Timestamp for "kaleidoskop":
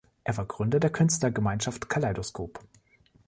1.87-2.59